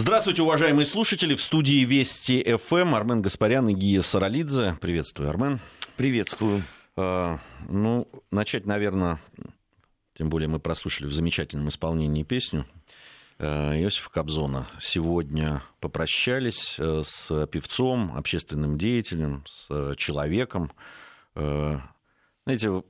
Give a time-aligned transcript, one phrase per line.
[0.00, 1.34] Здравствуйте, уважаемые слушатели.
[1.34, 4.78] В студии Вести ФМ Армен Гаспарян и Гия Саралидзе.
[4.80, 5.58] Приветствую, Армен.
[5.96, 6.62] Приветствую.
[6.94, 9.20] А, ну, начать, наверное,
[10.16, 12.64] тем более мы прослушали в замечательном исполнении песню
[13.40, 14.68] э, Иосифа Кобзона.
[14.80, 20.70] Сегодня попрощались э, с певцом, общественным деятелем, с человеком.
[21.34, 21.80] Э,
[22.44, 22.84] знаете,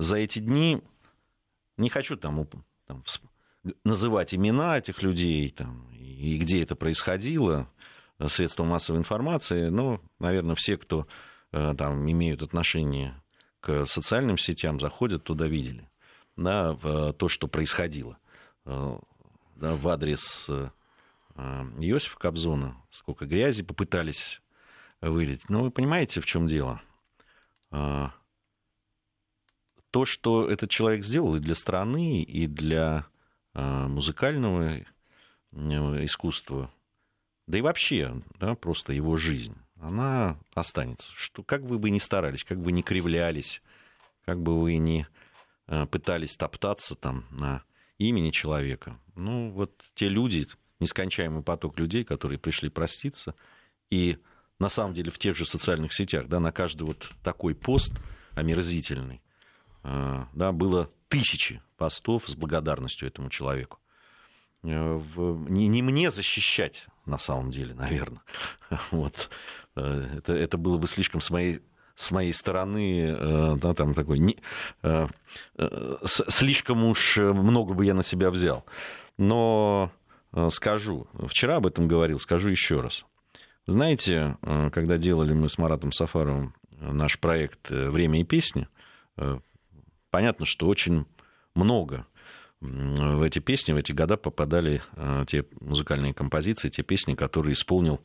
[0.00, 0.82] за эти дни
[1.76, 2.48] не хочу там,
[2.88, 3.04] там
[3.84, 7.68] называть имена этих людей там, и где это происходило,
[8.26, 11.06] средства массовой информации, ну, наверное, все, кто
[11.52, 13.22] э, там имеют отношение
[13.60, 15.88] к социальным сетям, заходят туда, видели
[16.36, 18.18] да, в то, что происходило
[18.64, 18.98] э,
[19.56, 20.70] да, в адрес э,
[21.36, 24.42] Иосифа Кобзона, сколько грязи попытались
[25.00, 25.48] вылить.
[25.48, 26.82] Но вы понимаете, в чем дело?
[27.70, 28.10] То,
[30.04, 33.06] что этот человек сделал и для страны, и для
[33.60, 34.84] музыкального
[35.52, 36.70] искусства,
[37.46, 41.10] да и вообще, да, просто его жизнь, она останется.
[41.14, 43.62] Что, как вы бы ни старались, как бы ни кривлялись,
[44.24, 45.06] как бы вы ни
[45.66, 47.62] э, пытались топтаться там на
[47.96, 50.46] имени человека, ну вот те люди,
[50.78, 53.34] нескончаемый поток людей, которые пришли проститься,
[53.90, 54.18] и
[54.58, 57.92] на самом деле в тех же социальных сетях, да, на каждый вот такой пост
[58.32, 59.22] омерзительный,
[59.84, 63.78] э, да, было тысячи постов с благодарностью этому человеку.
[64.64, 65.00] Э,
[65.48, 68.22] не, не мне защищать, на самом деле, наверное.
[68.90, 69.30] Вот.
[69.76, 71.60] Э, это, это было бы слишком с моей
[71.94, 74.38] с моей стороны, э, да, там такой, не,
[76.06, 78.64] слишком уж много бы я на себя взял.
[79.16, 79.90] Но
[80.50, 83.04] скажу, вчера об этом говорил, скажу еще раз.
[83.66, 84.36] Знаете,
[84.72, 88.68] когда делали мы с Маратом Сафаровым наш проект «Время и песни»,
[90.10, 91.06] понятно, что очень
[91.54, 92.06] много
[92.60, 98.00] в эти песни, в эти года попадали э, те музыкальные композиции, те песни, которые исполнил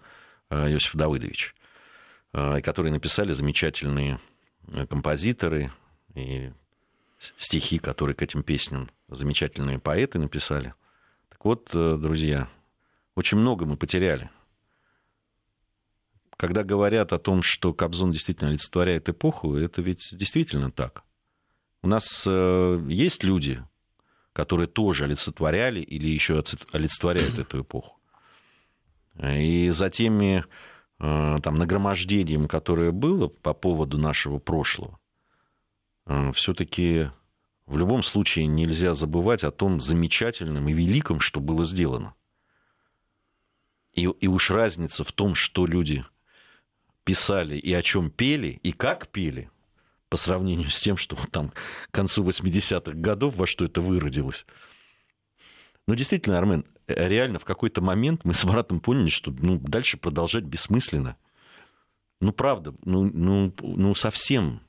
[0.50, 1.56] э, Иосиф Давыдович,
[2.34, 4.20] э, и которые написали замечательные
[4.90, 5.72] композиторы
[6.16, 6.52] и
[7.38, 10.74] стихи, которые к этим песням замечательные поэты написали.
[11.30, 12.48] Так вот, друзья,
[13.16, 14.30] очень много мы потеряли.
[16.38, 21.04] Когда говорят о том, что Кобзон действительно олицетворяет эпоху, это ведь действительно так.
[21.84, 23.64] У нас есть люди,
[24.34, 28.00] которые тоже олицетворяли или еще олицетворяют эту эпоху.
[29.22, 30.44] И за теми
[31.00, 35.00] э, там, нагромождением, которое было по поводу нашего прошлого,
[36.08, 37.12] э, все-таки
[37.68, 42.16] в любом случае нельзя забывать о том замечательном и великом, что было сделано.
[43.94, 46.04] И, и уж разница в том, что люди
[47.04, 49.52] писали и о чем пели, и как пели,
[50.14, 51.50] по сравнению с тем, что там
[51.90, 54.46] к концу 80-х годов во что это выродилось.
[55.88, 59.98] Но действительно, Армен, э, реально в какой-то момент мы с Маратом поняли, что ну, дальше
[59.98, 61.18] продолжать бессмысленно.
[62.22, 64.62] Ну, правда, ну, ну, ну совсем,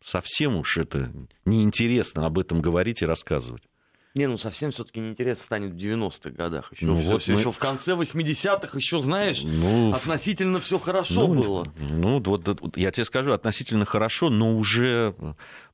[0.00, 1.12] совсем уж это
[1.44, 3.64] неинтересно об этом говорить и рассказывать.
[4.14, 6.72] Не, ну совсем все-таки неинтересно станет в 90-х годах.
[6.72, 7.34] Еще, ну, вот мы...
[7.34, 11.72] еще в конце 80-х, еще, знаешь, ну, относительно все хорошо ну, было.
[11.76, 15.16] Ну, вот, вот я тебе скажу, относительно хорошо, но уже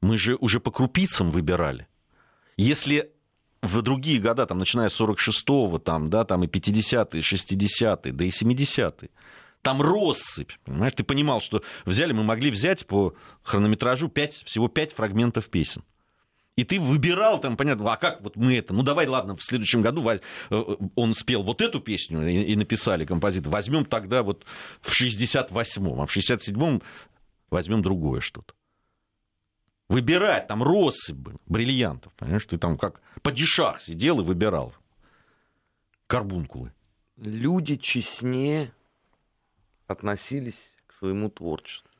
[0.01, 1.87] мы же уже по крупицам выбирали.
[2.57, 3.11] Если
[3.63, 8.31] в другие года, там, начиная с 46-го, там, да, там и 50-е, 60-е, да и
[8.31, 9.11] 70-е,
[9.61, 10.95] там россыпь, понимаешь?
[10.97, 15.83] Ты понимал, что взяли, мы могли взять по хронометражу 5, всего 5 фрагментов песен.
[16.57, 19.83] И ты выбирал там, понятно, а как вот мы это, ну давай, ладно, в следующем
[19.83, 20.19] году э,
[20.95, 24.45] он спел вот эту песню и написали композитор, возьмем тогда вот
[24.81, 26.83] в 68-м, а в 67-м
[27.51, 28.55] возьмем другое что-то.
[29.89, 31.17] Выбирать, там россыпь
[31.47, 34.75] бриллиантов, понимаешь, ты там как падишах сидел и выбирал
[36.07, 36.73] карбункулы.
[37.17, 38.73] Люди честнее
[39.87, 41.91] относились к своему творчеству.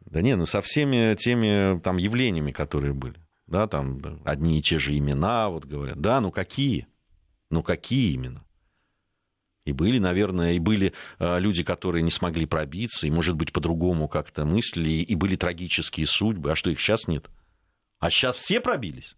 [0.00, 4.78] Да не, ну со всеми теми там явлениями, которые были да, там одни и те
[4.78, 6.86] же имена, вот говорят, да, ну какие?
[7.50, 8.44] Ну какие именно?
[9.64, 14.08] И были, наверное, и были э, люди, которые не смогли пробиться, и, может быть, по-другому
[14.08, 16.52] как-то мыслили, и были трагические судьбы.
[16.52, 17.28] А что, их сейчас нет?
[17.98, 19.14] А сейчас все пробились?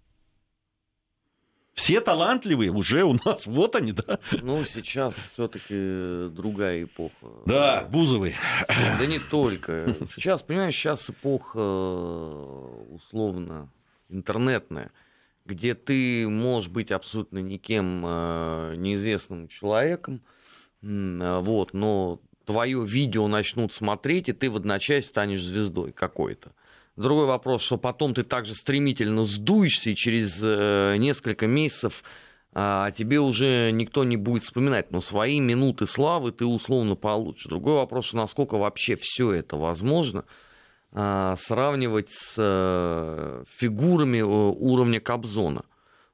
[1.75, 4.19] Все талантливые уже у нас, вот они, да?
[4.43, 7.29] Ну, сейчас все-таки другая эпоха.
[7.47, 8.35] Да, Бузовый.
[8.69, 9.94] Да не только.
[10.15, 11.59] Сейчас, понимаешь, сейчас эпоха
[12.91, 13.71] условно
[14.11, 14.93] интернетная,
[15.47, 20.23] где ты можешь быть абсолютно никем э, неизвестным человеком,
[20.83, 26.53] э, вот, но твое видео начнут смотреть, и ты в одночасье станешь звездой какой-то.
[26.97, 32.03] Другой вопрос, что потом ты также стремительно сдуешься, и через э, несколько месяцев
[32.53, 37.47] а тебе уже никто не будет вспоминать, но свои минуты славы ты условно получишь.
[37.47, 40.25] Другой вопрос, насколько вообще все это возможно
[40.93, 45.65] сравнивать с а, фигурами э, уровня Кобзона.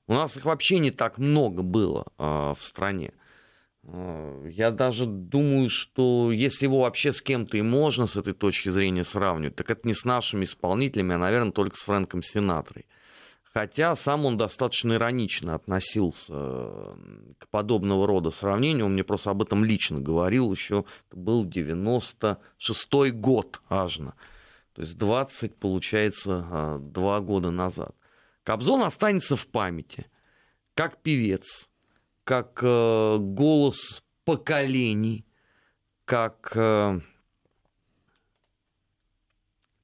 [0.09, 3.13] У нас их вообще не так много было а, в стране.
[3.83, 8.69] А, я даже думаю, что если его вообще с кем-то и можно с этой точки
[8.69, 12.87] зрения сравнивать, так это не с нашими исполнителями, а, наверное, только с Фрэнком Синатрой.
[13.43, 16.35] Хотя сам он достаточно иронично относился
[17.39, 18.85] к подобного рода сравнению.
[18.85, 20.85] Он мне просто об этом лично говорил еще.
[21.09, 24.15] Это был 96-й год ажно.
[24.77, 27.97] То есть 20, получается, а, два года назад.
[28.45, 30.07] Кобзон останется в памяти
[30.75, 31.71] как певец,
[32.25, 35.25] как э, голос поколений,
[36.05, 37.01] как э,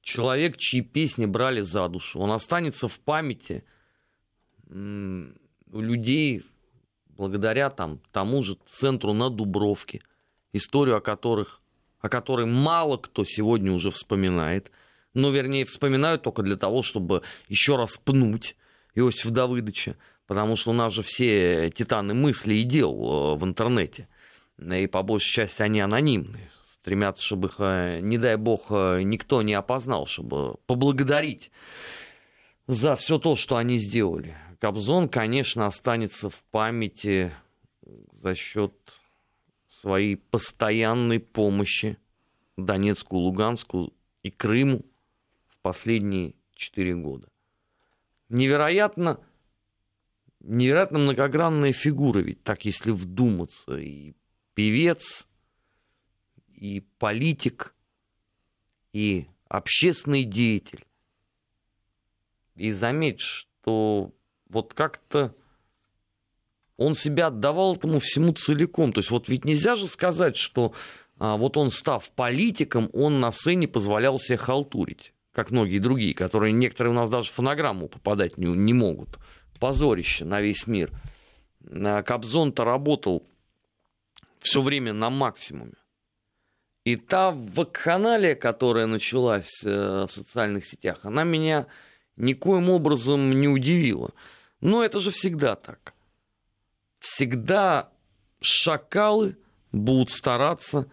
[0.01, 2.19] человек, чьи песни брали за душу.
[2.19, 3.65] Он останется в памяти
[4.69, 6.45] у людей
[7.07, 10.01] благодаря там, тому же центру на Дубровке,
[10.51, 11.61] историю о, которых,
[11.99, 14.71] о которой мало кто сегодня уже вспоминает.
[15.13, 18.55] Но, вернее, вспоминают только для того, чтобы еще раз пнуть
[18.95, 19.95] Иосифа Давыдовича,
[20.27, 24.07] потому что у нас же все титаны мысли и дел э, в интернете,
[24.57, 26.49] и по большей части они анонимны.
[26.73, 31.51] Стремятся, чтобы их, э, не дай бог, э, никто не опознал, чтобы поблагодарить
[32.67, 34.35] за все то, что они сделали.
[34.59, 37.33] Кобзон, конечно, останется в памяти
[38.11, 38.73] за счет
[39.67, 41.97] своей постоянной помощи
[42.55, 44.85] Донецку, Луганску и Крыму
[45.63, 47.27] последние четыре года.
[48.29, 49.19] Невероятно,
[50.41, 54.13] невероятно многогранная фигура, ведь так, если вдуматься, и
[54.53, 55.27] певец,
[56.49, 57.73] и политик,
[58.91, 60.85] и общественный деятель.
[62.55, 64.13] И заметь, что
[64.47, 65.35] вот как-то
[66.77, 68.93] он себя отдавал этому всему целиком.
[68.93, 70.73] То есть вот ведь нельзя же сказать, что
[71.17, 76.53] а, вот он, став политиком, он на сцене позволял себе халтурить, как многие другие, которые
[76.53, 79.19] некоторые у нас даже в фонограмму попадать не, не могут.
[79.59, 80.91] Позорище на весь мир.
[82.05, 83.23] Кобзон-то работал
[84.39, 85.73] все время на максимуме.
[86.83, 91.67] И та вакханалия, которая началась э, в социальных сетях, она меня
[92.17, 94.11] никоим образом не удивила.
[94.59, 95.93] Но это же всегда так.
[96.99, 97.89] Всегда
[98.41, 99.37] шакалы
[99.71, 100.89] будут стараться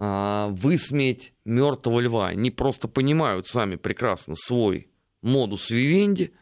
[0.00, 2.28] высмеять мертвого льва.
[2.28, 4.88] Они просто понимают сами прекрасно свой
[5.20, 6.32] модус вивенди.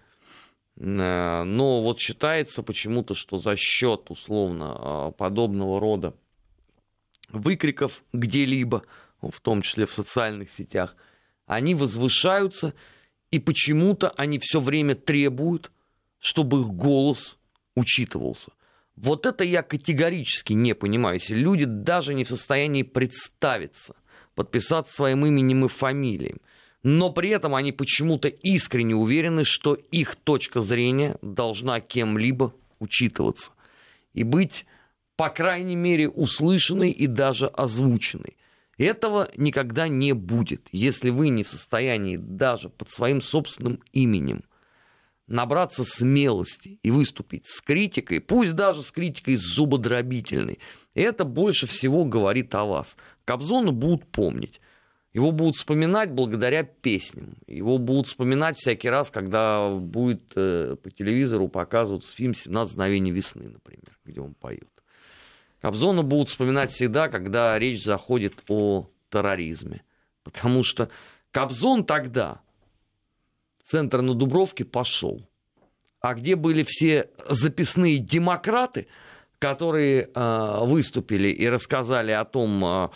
[0.80, 6.14] А, но вот считается почему-то, что за счет условно а, подобного рода
[7.30, 8.84] выкриков где-либо,
[9.20, 10.96] в том числе в социальных сетях,
[11.46, 12.74] они возвышаются,
[13.30, 15.72] и почему-то они все время требуют,
[16.18, 17.38] чтобы их голос
[17.74, 18.52] учитывался.
[19.00, 21.14] Вот это я категорически не понимаю.
[21.14, 23.94] Если люди даже не в состоянии представиться,
[24.34, 26.36] подписаться своим именем и фамилией,
[26.82, 33.52] но при этом они почему-то искренне уверены, что их точка зрения должна кем-либо учитываться
[34.14, 34.66] и быть
[35.18, 38.36] по крайней мере, услышанной и даже озвученной.
[38.78, 44.44] Этого никогда не будет, если вы не в состоянии даже под своим собственным именем
[45.28, 50.58] набраться смелости и выступить с критикой, пусть даже с критикой зубодробительной.
[50.94, 52.96] Это больше всего говорит о вас.
[53.24, 54.60] Кобзона будут помнить.
[55.12, 57.36] Его будут вспоминать благодаря песням.
[57.46, 63.48] Его будут вспоминать всякий раз, когда будет э, по телевизору показываться фильм «17 мгновений весны»,
[63.48, 64.68] например, где он поет.
[65.60, 69.82] Кобзона будут вспоминать всегда, когда речь заходит о терроризме.
[70.22, 70.88] Потому что
[71.30, 72.40] Кобзон тогда,
[73.68, 75.28] центр на Дубровке, пошел.
[76.00, 78.86] А где были все записные демократы,
[79.38, 82.90] которые э, выступили и рассказали о том,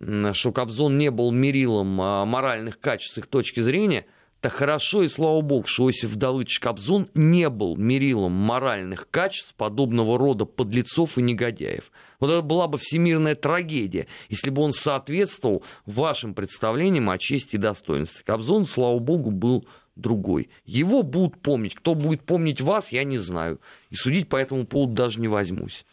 [0.00, 4.06] э, что Кобзон не был мерилом э, моральных качеств их точки зрения–
[4.46, 10.18] это хорошо и слава богу, что Иосиф Давыдович Кобзон не был мерилом моральных качеств подобного
[10.18, 11.90] рода подлецов и негодяев.
[12.20, 17.58] Вот это была бы всемирная трагедия, если бы он соответствовал вашим представлениям о чести и
[17.58, 18.24] достоинстве.
[18.24, 19.66] Кобзон, слава богу, был
[19.96, 20.50] другой.
[20.64, 21.74] Его будут помнить.
[21.74, 23.60] Кто будет помнить вас, я не знаю.
[23.90, 25.84] И судить по этому поводу даже не возьмусь.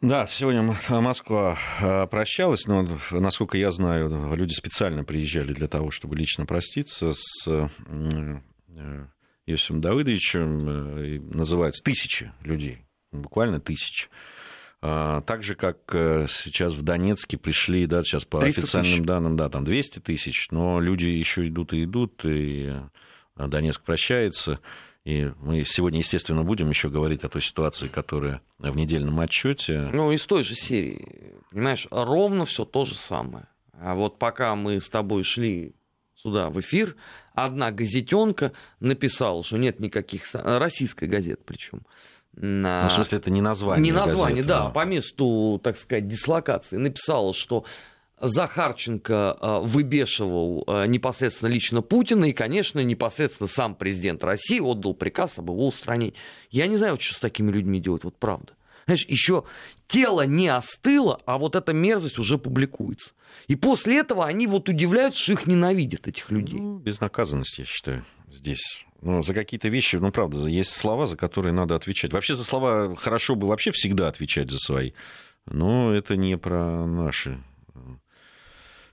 [0.00, 6.14] Да, сегодня Москва а, прощалась, но, насколько я знаю, люди специально приезжали для того, чтобы
[6.14, 7.68] лично проститься с э,
[9.46, 10.68] Иосифом Давыдовичем.
[10.68, 14.08] Э, называются тысячи людей, буквально тысячи.
[14.80, 19.06] А, так же, как э, сейчас в Донецке пришли, да, сейчас по официальным тысяч.
[19.06, 22.74] данным, да, там 200 тысяч, но люди еще идут и идут, и
[23.36, 24.60] Донецк прощается.
[25.04, 29.90] И мы сегодня, естественно, будем еще говорить о той ситуации, которая в недельном отчете.
[29.92, 31.34] Ну, из той же серии.
[31.50, 33.48] Понимаешь, ровно все то же самое.
[33.80, 35.74] А вот пока мы с тобой шли
[36.14, 36.94] сюда в эфир,
[37.32, 40.24] одна газетенка написала, что нет никаких...
[40.34, 41.82] Российская газета причем.
[42.40, 42.82] На...
[42.82, 44.70] Ну, в смысле, это не название Не название, газеты, да, но...
[44.70, 46.76] по месту, так сказать, дислокации.
[46.76, 47.64] Написала, что
[48.20, 55.38] Захарченко э, выбешивал э, непосредственно лично Путина, и, конечно, непосредственно сам президент России отдал приказ
[55.38, 56.14] об его устранении.
[56.50, 58.52] Я не знаю, что с такими людьми делать, вот правда.
[58.86, 59.44] Знаешь, еще
[59.86, 63.12] тело не остыло, а вот эта мерзость уже публикуется.
[63.46, 66.58] И после этого они вот удивляются, что их ненавидят, этих людей.
[66.58, 68.84] Ну, безнаказанность, я считаю, здесь.
[69.00, 72.12] Ну, за какие-то вещи, ну, правда, есть слова, за которые надо отвечать.
[72.12, 74.92] Вообще за слова хорошо бы вообще всегда отвечать за свои.
[75.46, 77.38] Но это не про наши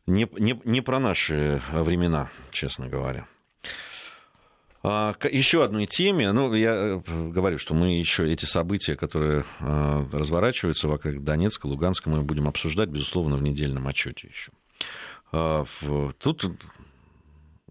[0.08, 3.28] не, не, не про наши времена, честно говоря.
[4.84, 7.02] А, еще одной теме, ну, я э,
[7.32, 12.90] говорю, что мы еще эти события, которые а, разворачиваются вокруг Донецка, Луганска, мы будем обсуждать,
[12.90, 14.52] безусловно, в недельном отчете еще.
[15.32, 15.66] А,
[16.20, 16.52] тут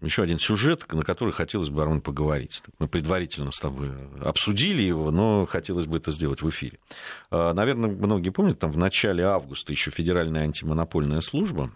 [0.01, 2.61] еще один сюжет, на который хотелось бы, Арман, поговорить.
[2.79, 3.91] Мы предварительно с тобой
[4.23, 6.79] обсудили его, но хотелось бы это сделать в эфире.
[7.31, 11.71] Наверное, многие помнят, там в начале августа еще Федеральная антимонопольная служба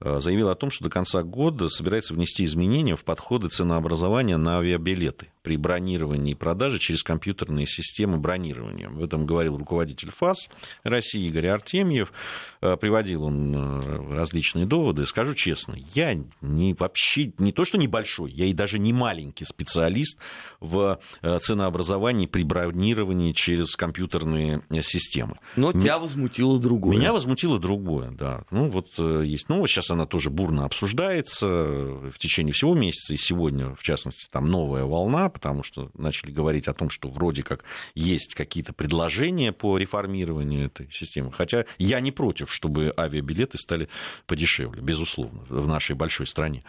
[0.00, 4.58] Э, заявил о том, что до конца года собирается внести изменения в подходы ценообразования на
[4.58, 8.88] авиабилеты при бронировании и продаже через компьютерные системы бронирования.
[8.88, 10.48] В этом говорил руководитель ФАС
[10.82, 12.12] России Игорь Артемьев.
[12.60, 15.06] Э, приводил он э, различные доводы.
[15.06, 20.18] Скажу честно, я не, вообще не то, что небольшой, я и даже не маленький специалист
[20.58, 25.36] в ценообразовании при бронировании через компьютерные системы.
[25.54, 26.96] Но тебя возмутило другое.
[26.96, 28.42] Меня возмутило другое, да.
[28.50, 33.76] Ну вот есть новость, сейчас она тоже бурно обсуждается в течение всего месяца, и сегодня,
[33.76, 37.62] в частности, там новая волна, потому что начали говорить о том, что вроде как
[37.94, 41.30] есть какие-то предложения по реформированию этой системы.
[41.30, 43.90] Хотя я не против, чтобы авиабилеты стали
[44.26, 46.64] подешевле, безусловно, в нашей большой стране.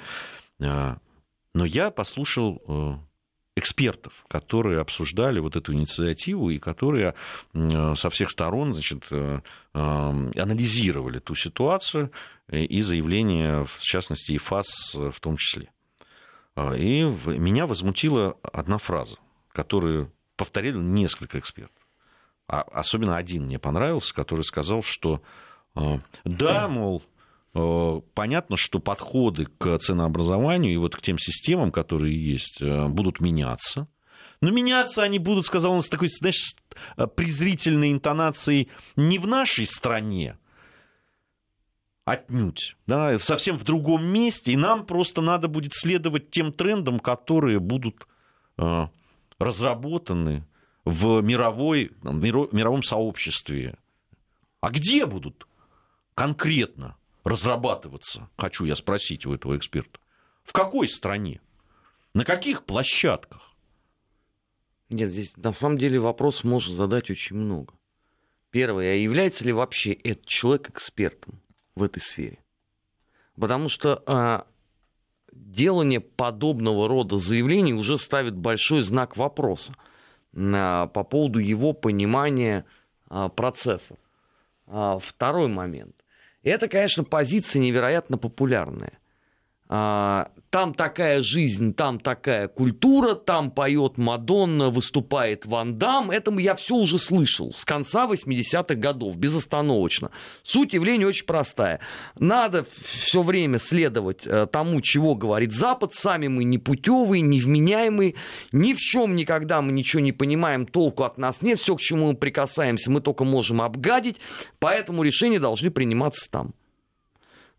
[0.61, 0.97] А,
[1.53, 2.95] но я послушал э,
[3.55, 7.13] экспертов, которые обсуждали вот эту инициативу и которые
[7.53, 9.39] со всех сторон значит, э,
[9.71, 12.11] анализировали ту ситуацию
[12.51, 15.69] и заявления, в частности, и ФАС в том числе.
[16.57, 19.17] А, и меня возмутила одна фраза,
[19.51, 21.87] которую повторили несколько экспертов.
[22.47, 25.21] А особенно один мне понравился, который сказал, что
[25.75, 27.03] а, да, мол,
[27.53, 33.87] а, понятно, что подходы к ценообразованию и вот к тем системам, которые есть, будут меняться.
[34.41, 36.55] Но меняться они будут, сказал он с такой, знаешь,
[37.15, 40.39] презрительной интонацией не в нашей стране,
[42.07, 47.59] отнюдь, да, совсем в другом месте, и нам просто надо будет следовать тем трендам, которые
[47.59, 48.07] будут
[48.57, 48.87] э,
[49.39, 50.47] разработаны
[50.85, 53.77] в мировой, в мировом сообществе.
[54.61, 55.47] А где будут
[56.15, 56.95] конкретно
[57.25, 59.99] разрабатываться, хочу я спросить у этого эксперта,
[60.45, 61.41] в какой стране,
[62.13, 63.53] на каких площадках?
[64.89, 67.73] Нет, здесь на самом деле вопрос можно задать очень много.
[68.49, 71.41] Первое, а является ли вообще этот человек экспертом?
[71.77, 72.39] В этой сфере.
[73.39, 74.47] Потому что а,
[75.31, 79.73] делание подобного рода заявлений уже ставит большой знак вопроса
[80.35, 82.65] а, по поводу его понимания
[83.09, 83.97] а, процессов.
[84.65, 85.95] А, второй момент.
[86.43, 88.99] Это, конечно, позиция невероятно популярная.
[89.69, 96.09] А, там такая жизнь, там такая культура, там поет Мадонна, выступает Ван Дам.
[96.09, 100.11] Это я все уже слышал с конца 80-х годов, безостановочно.
[100.43, 101.81] Суть явления очень простая.
[102.17, 105.93] Надо все время следовать э, тому, чего говорит Запад.
[105.93, 108.15] Сами мы не путевые, не вменяемые,
[108.53, 111.59] ни в чем никогда мы ничего не понимаем, толку от нас нет.
[111.59, 114.21] Все, к чему мы прикасаемся, мы только можем обгадить.
[114.59, 116.53] Поэтому решения должны приниматься там.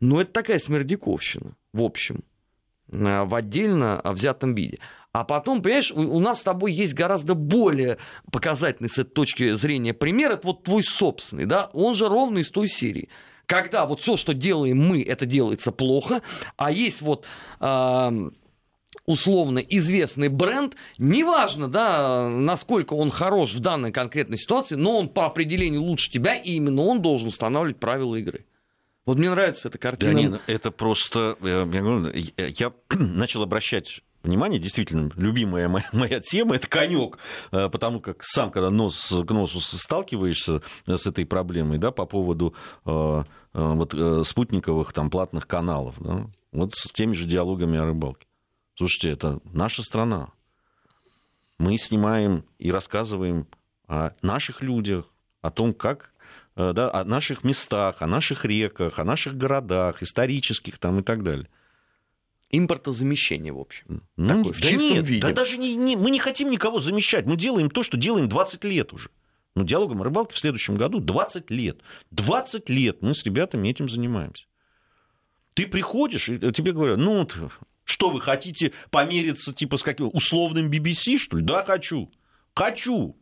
[0.01, 2.25] Но это такая смердяковщина, в общем.
[2.93, 4.79] Э, в отдельно взятом виде.
[5.13, 7.99] А потом, понимаешь, у нас с тобой есть гораздо более
[8.31, 12.51] показательный с этой точки зрения пример, это вот твой собственный, да, он же ровно из
[12.51, 13.09] той серии.
[13.47, 16.21] Когда вот все, что делаем мы, это делается плохо,
[16.57, 17.25] а есть вот
[17.59, 18.31] э,
[19.07, 25.25] условно известный бренд, неважно, да, насколько он хорош в данной конкретной ситуации, но он по
[25.25, 28.45] определению лучше тебя, и именно он должен устанавливать правила игры.
[29.09, 30.13] Вот мне нравится эта картина.
[30.13, 31.39] Да, не, это просто...
[31.41, 37.17] Я, говорю, я начал обращать внимание, действительно, любимая моя, моя тема это конек,
[37.51, 42.53] э, потому как сам, когда нос к носу сталкиваешься с этой проблемой, да, по поводу
[42.85, 43.25] э, э,
[43.55, 48.27] вот, спутниковых там платных каналов, да, вот с теми же диалогами о рыбалке.
[48.75, 50.33] Слушайте, это наша страна.
[51.57, 53.47] мы снимаем и рассказываем
[53.87, 55.07] о наших людях,
[55.41, 56.18] о том, как э,
[56.59, 61.49] да, о наших местах, о наших реках, о наших городах, исторических там и так далее.
[62.51, 64.03] Импортозамещение, в общем.
[64.17, 65.23] Ну, Такое, в да чистом нет, виде.
[65.23, 67.27] Да даже не, не, мы не хотим никого замещать.
[67.27, 69.11] Мы делаем то, что делаем 20 лет уже.
[69.55, 71.81] Ну, диалогом о рыбалке в следующем году 20 лет.
[72.11, 74.47] 20 лет мы с ребятами этим занимаемся.
[75.55, 77.29] Ты приходишь, и тебе говорят, ну,
[77.85, 81.45] что вы хотите помериться, типа, с каким условным BBC, что ли?
[81.45, 82.11] Да, хочу.
[82.55, 83.17] Хочу.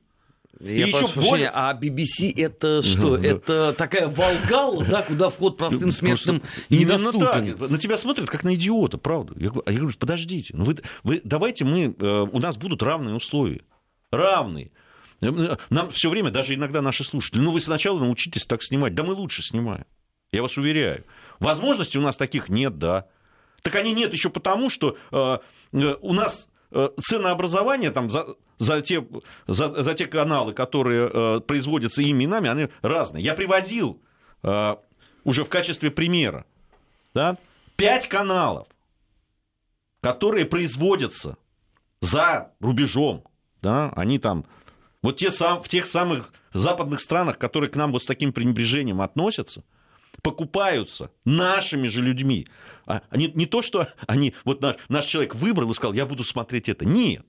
[0.61, 1.51] Я и еще более...
[1.51, 3.17] А BBC это что?
[3.17, 7.57] Это такая Волгала, да, куда вход простым смертным недоступен.
[7.57, 7.71] Так.
[7.71, 9.35] На тебя смотрят как на идиота, правда.
[9.37, 13.15] Я, а я говорю, подождите, ну вы, вы, давайте мы, э, у нас будут равные
[13.15, 13.63] условия.
[14.11, 14.71] Равные.
[15.21, 18.95] Нам все время, даже иногда наши слушатели, ну вы сначала научитесь так снимать.
[18.95, 19.85] Да мы лучше снимаем.
[20.33, 21.05] Я вас уверяю.
[21.39, 23.07] Возможностей у нас таких нет, да.
[23.63, 25.39] Так они нет еще потому, что э,
[25.73, 26.56] э у нас э,
[27.03, 28.27] ценообразование там за,
[28.59, 29.07] за, те,
[29.47, 33.23] за, за те каналы, которые э, производятся ими и нами, они разные.
[33.23, 34.01] Я приводил
[34.43, 34.77] э,
[35.25, 36.45] уже в качестве примера
[37.15, 37.37] да,
[37.77, 38.69] пять каналов,
[40.01, 41.37] которые производятся
[42.01, 43.25] за рубежом.
[43.63, 44.45] Да, они там
[45.03, 49.01] вот те сам, в тех самых западных странах, которые к нам вот с таким пренебрежением
[49.01, 49.65] относятся,
[50.27, 52.49] покупаются нашими же людьми.
[52.85, 56.25] А, не, не то, что они, вот наш, наш человек выбрал и сказал, я буду
[56.25, 56.85] смотреть это.
[56.85, 57.25] Нет.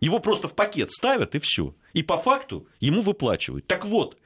[0.00, 1.74] Его просто в пакет ставят и все.
[1.92, 3.66] И по факту ему выплачивают.
[3.66, 4.16] Так вот,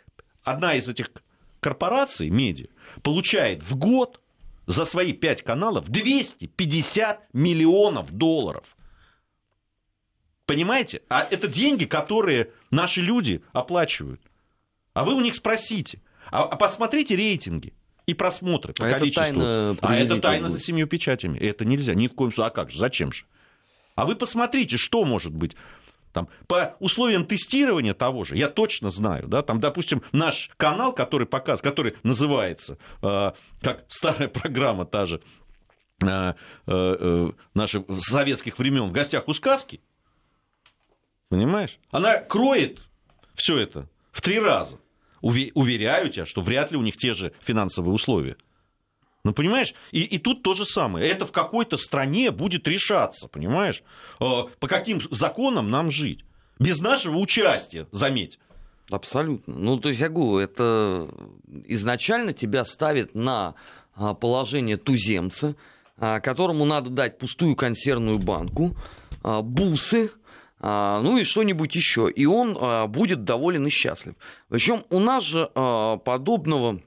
[0.45, 1.11] одна из этих
[1.59, 2.69] корпораций, медиа,
[3.02, 4.21] получает в год
[4.66, 8.76] за свои пять каналов 250 миллионов долларов.
[10.47, 11.02] Понимаете?
[11.09, 14.21] А это деньги, которые наши люди оплачивают.
[14.95, 16.00] А вы у них спросите.
[16.31, 17.73] А, а посмотрите рейтинги
[18.07, 19.41] и просмотры по а количеству.
[19.41, 21.39] Это тайна а это тайна за семью печатями.
[21.39, 21.95] Это нельзя.
[21.95, 22.49] Ни в коем случае.
[22.49, 22.79] А как же?
[22.79, 23.25] Зачем же?
[23.95, 25.57] А вы посмотрите, что может быть.
[26.13, 31.25] Там, по условиям тестирования того же, я точно знаю, да, там, допустим, наш канал, который
[31.25, 33.31] показ, который называется, э,
[33.63, 35.21] как старая программа та же,
[36.03, 36.35] э, э,
[36.66, 39.81] э наших советских времен в гостях у сказки,
[41.31, 41.79] Понимаешь?
[41.93, 42.81] Она кроет
[43.35, 44.79] все это в три раза.
[45.20, 48.37] Уверяю тебя, что вряд ли у них те же финансовые условия.
[49.22, 49.74] Ну, понимаешь?
[49.90, 51.09] И, и тут то же самое.
[51.09, 53.83] Это в какой-то стране будет решаться, понимаешь?
[54.18, 56.24] Э, по каким законам нам жить?
[56.59, 58.38] Без нашего участия, заметь.
[58.90, 59.54] Абсолютно.
[59.54, 61.09] Ну, то есть, я говорю, это
[61.66, 63.54] изначально тебя ставит на
[63.94, 65.54] а, положение туземца,
[65.96, 68.76] а, которому надо дать пустую консервную банку,
[69.22, 70.11] а, бусы,
[70.62, 72.11] ну и что-нибудь еще.
[72.11, 74.14] И он а, будет доволен и счастлив.
[74.49, 76.81] Причем у нас же а, подобного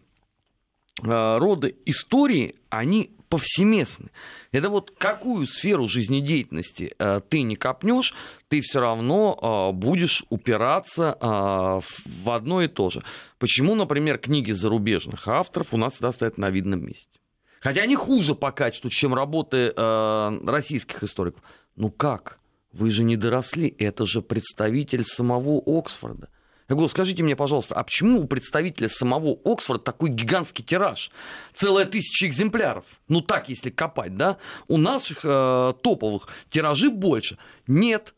[1.02, 4.12] рода истории, они повсеместны.
[4.52, 6.94] Это вот какую сферу жизнедеятельности
[7.30, 8.14] ты не копнешь,
[8.48, 13.04] ты все равно будешь упираться в одно и то же.
[13.40, 17.20] Почему, например, книги зарубежных авторов у нас всегда стоят на видном месте?
[17.60, 21.42] Хотя они хуже по качеству, чем работы российских историков.
[21.76, 22.40] Ну как?
[22.74, 26.30] Вы же не доросли, это же представитель самого Оксфорда.
[26.68, 31.12] Я говорю, скажите мне, пожалуйста, а почему у представителя самого Оксфорда такой гигантский тираж?
[31.54, 32.86] Целая тысяча экземпляров.
[33.08, 34.38] Ну так, если копать, да?
[34.68, 37.38] У наших э, топовых тиражи больше.
[37.68, 38.16] Нет.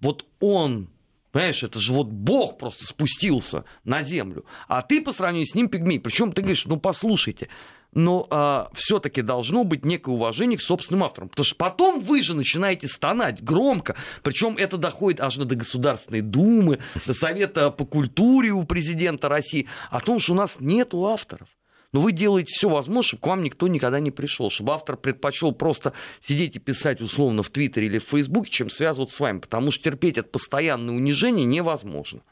[0.00, 0.88] Вот он,
[1.30, 4.46] понимаешь, это же вот Бог просто спустился на землю.
[4.66, 6.00] А ты по сравнению с ним пигмей.
[6.00, 7.50] Причем ты говоришь, ну послушайте,
[7.92, 11.28] но а, все-таки должно быть некое уважение к собственным авторам.
[11.28, 16.78] Потому что потом вы же начинаете стонать громко, причем это доходит аж до Государственной Думы,
[17.06, 21.48] до Совета по культуре у президента России, о том, что у нас нет авторов.
[21.92, 25.52] Но вы делаете все возможное, чтобы к вам никто никогда не пришел, чтобы автор предпочел
[25.52, 29.72] просто сидеть и писать условно в Твиттере или в Фейсбуке, чем связываться с вами, потому
[29.72, 32.22] что терпеть это постоянное унижение невозможно.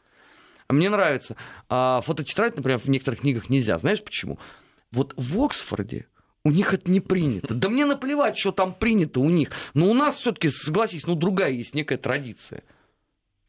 [0.69, 1.35] А мне нравится.
[1.69, 3.79] А фототетрадь, например, в некоторых книгах нельзя.
[3.79, 4.39] Знаешь почему?
[4.93, 6.07] Вот в Оксфорде
[6.45, 7.55] у них это не принято.
[7.55, 9.51] Да мне наплевать, что там принято у них.
[9.75, 12.63] Но у нас все-таки, согласись, ну другая есть некая традиция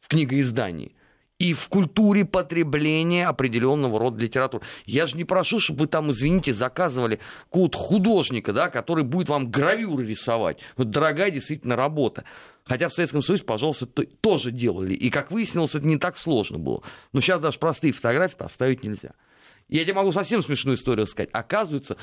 [0.00, 0.94] в книгоиздании
[1.40, 4.62] и в культуре потребления определенного рода литературы.
[4.84, 9.50] Я же не прошу, чтобы вы там, извините, заказывали какого-то художника, да, который будет вам
[9.50, 10.58] гравюры рисовать.
[10.76, 12.24] Вот дорогая действительно работа.
[12.64, 14.92] Хотя в Советском Союзе, пожалуйста, тоже делали.
[14.92, 16.82] И, как выяснилось, это не так сложно было.
[17.14, 19.14] Но сейчас даже простые фотографии поставить нельзя.
[19.70, 21.30] Я тебе могу совсем смешную историю сказать.
[21.32, 21.96] Оказывается,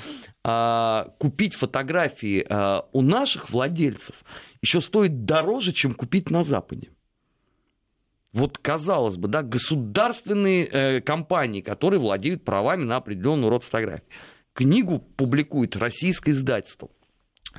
[0.43, 4.23] а, купить фотографии а, у наших владельцев
[4.61, 6.91] еще стоит дороже, чем купить на Западе.
[8.31, 14.05] Вот, казалось бы, да, государственные э, компании, которые владеют правами на определенный род фотографий.
[14.53, 16.89] Книгу публикует российское издательство.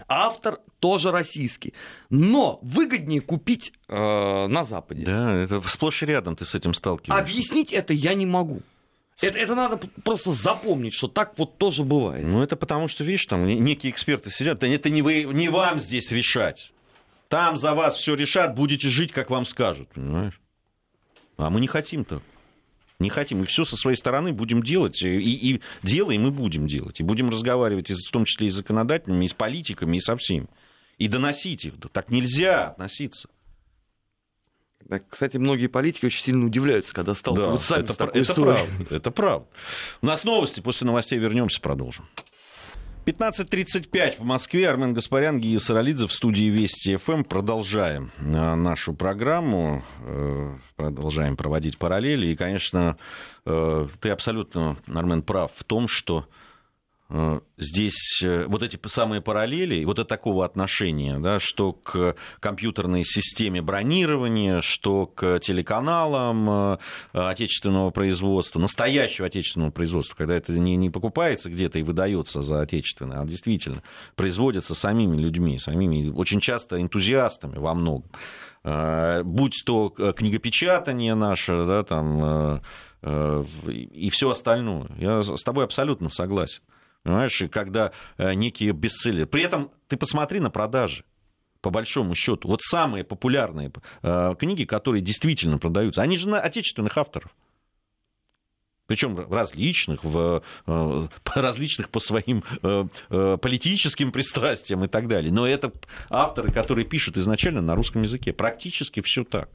[0.07, 1.75] Автор тоже российский.
[2.11, 5.05] Но выгоднее купить э, на Западе.
[5.05, 7.21] Да, это сплошь и рядом ты с этим сталкиваешься.
[7.21, 8.63] Объяснить это я не могу.
[9.21, 12.25] Это, это надо просто запомнить, что так вот тоже бывает.
[12.25, 14.63] Ну, это потому что, видишь, там некие эксперты сидят.
[14.63, 16.73] Это не, вы, не вам здесь решать.
[17.29, 20.41] Там за вас все решат, будете жить, как вам скажут, понимаешь?
[21.37, 22.23] А мы не хотим так.
[23.01, 23.39] Не хотим.
[23.39, 25.03] Мы все со своей стороны будем делать.
[25.03, 27.01] И, и делаем, и будем делать.
[27.01, 30.47] И будем разговаривать, в том числе и с законодателями, и с политиками, и со всеми.
[30.97, 31.75] И доносить их.
[31.93, 33.29] Так нельзя относиться.
[35.11, 38.67] Кстати, многие политики очень сильно удивляются, когда сталкиваются да, это, с такой это историей.
[38.67, 39.47] Правда, это правда.
[40.03, 42.07] У нас новости, после новостей вернемся, продолжим.
[43.09, 44.69] 15.35 в Москве.
[44.69, 47.25] Армен Гаспарян, Гия Саралидзе в студии Вести ФМ.
[47.25, 49.83] Продолжаем э, нашу программу.
[50.05, 52.27] Э, продолжаем проводить параллели.
[52.27, 52.99] И, конечно,
[53.47, 56.27] э, ты абсолютно, Армен, прав в том, что
[57.57, 63.63] здесь э, вот эти самые параллели, вот это такого отношения, да, что к компьютерной системе
[63.63, 66.79] бронирования, что к телеканалам э,
[67.15, 73.21] отечественного производства, настоящего отечественного производства, когда это не, не покупается где-то и выдается за отечественное,
[73.21, 73.83] а действительно
[74.15, 78.11] производится самими людьми, самими, очень часто энтузиастами во многом.
[78.65, 82.61] Будь то книгопечатание наше, да, там,
[83.03, 84.91] и все остальное.
[84.99, 86.61] Я с тобой абсолютно согласен.
[87.03, 89.27] Понимаешь, и когда э, некие бестселлеры.
[89.27, 91.05] При этом ты посмотри на продажи
[91.61, 92.49] по большому счету.
[92.49, 97.35] Вот самые популярные э, книги, которые действительно продаются, они же на отечественных авторов.
[98.87, 102.43] Причем различных, в, э, различных по своим
[103.09, 105.33] политическим пристрастиям и так далее.
[105.33, 105.73] Но это
[106.11, 108.33] авторы, которые пишут изначально на русском языке.
[108.33, 109.49] Практически все так.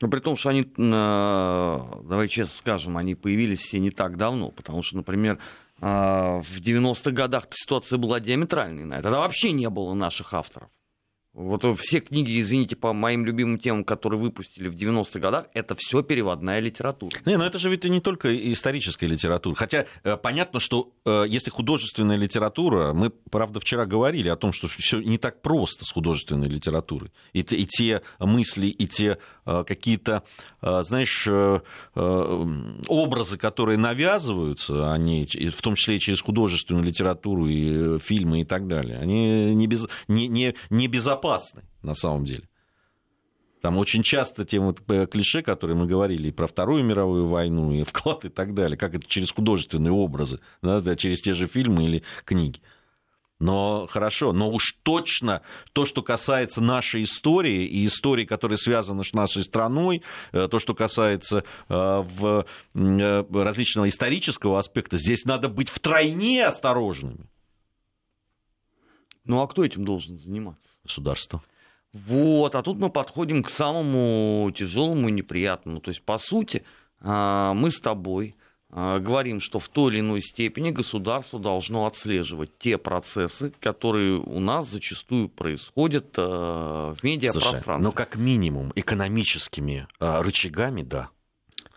[0.00, 4.80] Ну, при том, что они, давай честно скажем, они появились все не так давно, потому
[4.80, 5.40] что, например,
[5.80, 9.02] в 90-х годах ситуация была диаметральной.
[9.02, 10.70] Тогда вообще не было наших авторов.
[11.38, 16.02] Вот все книги, извините, по моим любимым темам, которые выпустили в 90-х годах, это все
[16.02, 17.16] переводная литература.
[17.26, 19.54] Не, но это же ведь не только историческая литература.
[19.54, 24.66] Хотя э, понятно, что э, если художественная литература, мы, правда, вчера говорили о том, что
[24.66, 27.12] все не так просто с художественной литературой.
[27.32, 29.18] И, и те мысли, и те
[29.66, 30.22] какие-то,
[30.60, 31.26] знаешь,
[31.94, 38.66] образы, которые навязываются, они, в том числе и через художественную литературу, и фильмы и так
[38.66, 42.48] далее, они не, без, не, не, не безопасны опасны на самом деле.
[43.60, 47.72] Там очень часто те вот э, клише, которые мы говорили и про Вторую мировую войну,
[47.72, 51.84] и вклад и так далее, как это через художественные образы, да, через те же фильмы
[51.84, 52.60] или книги.
[53.40, 59.12] Но хорошо, но уж точно то, что касается нашей истории и истории, которые связаны с
[59.12, 66.44] нашей страной, э, то, что касается э, в различного исторического аспекта, здесь надо быть втройне
[66.44, 67.26] осторожными.
[69.24, 70.68] Ну а кто этим должен заниматься?
[70.82, 71.42] Государство.
[71.92, 75.80] Вот, а тут мы подходим к самому тяжелому и неприятному.
[75.80, 76.64] То есть, по сути,
[77.00, 78.34] а, мы с тобой
[78.70, 84.68] говорим, что в той или иной степени государство должно отслеживать те процессы, которые у нас
[84.68, 87.72] зачастую происходят а, в медиапространстве.
[87.72, 91.08] Слушай, ну как минимум экономическими рычагами, да.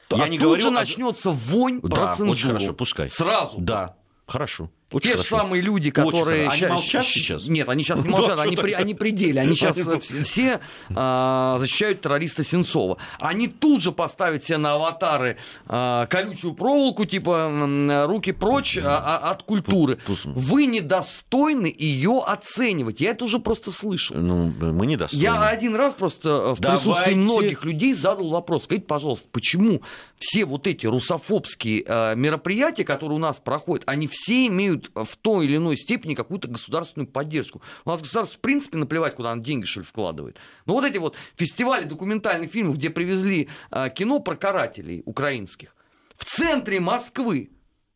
[0.09, 0.61] Я а не тут говорю...
[0.63, 2.31] же начнется вонь да, про цензуру.
[2.31, 3.09] Очень хорошо, пускай.
[3.09, 3.57] Сразу.
[3.59, 3.95] Да,
[4.27, 4.69] хорошо.
[4.91, 6.49] Очень Те же самые люди, которые...
[6.49, 7.47] Очень они молчат сейчас?
[7.47, 8.73] Нет, они сейчас не молчат, они, при...
[8.73, 9.41] они пределе.
[9.41, 9.77] Они сейчас
[10.23, 10.59] все
[10.93, 12.97] а, защищают террориста Сенцова.
[13.19, 19.31] Они тут же поставят себе на аватары а, колючую проволоку, типа руки прочь а, а,
[19.31, 19.97] от культуры.
[20.25, 22.99] Вы недостойны ее оценивать.
[22.99, 24.17] Я это уже просто слышал.
[24.17, 25.23] Ну, мы недостойны.
[25.23, 26.83] Я один раз просто в Давайте...
[26.83, 28.65] присутствии многих людей задал вопрос.
[28.65, 29.81] Скажите, пожалуйста, почему
[30.19, 35.15] все вот эти русофобские а, мероприятия, которые у нас проходят, они все имеют имеют в
[35.17, 37.61] той или иной степени какую-то государственную поддержку.
[37.85, 40.37] У нас государство, в принципе, наплевать, куда оно деньги, что ли, вкладывает.
[40.65, 45.75] Но вот эти вот фестивали документальных фильмов, где привезли э, кино про карателей украинских,
[46.15, 47.49] в центре Москвы,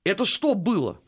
[0.04, 1.00] это что было?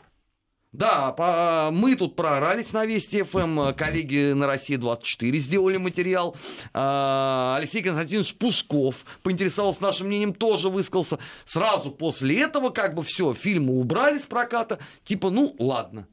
[0.73, 6.35] Да, по, мы тут проорались на Вести ФМ, коллеги на России 24 сделали материал.
[6.73, 11.19] А, Алексей Константинович Пушков поинтересовался нашим мнением, тоже высказался.
[11.45, 16.07] Сразу после этого как бы все, фильмы убрали с проката, типа, ну ладно.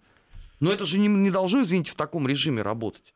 [0.61, 3.13] Но это же не, не должно, извините, в таком режиме работать.